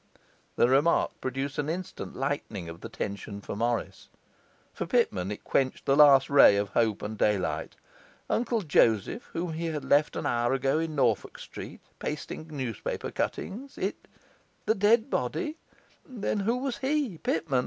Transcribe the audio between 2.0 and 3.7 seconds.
lightening of the tension for